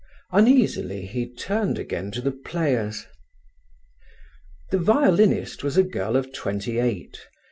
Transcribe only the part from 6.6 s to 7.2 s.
eight.